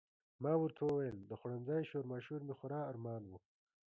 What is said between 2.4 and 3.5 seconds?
مې خورا ارمان و.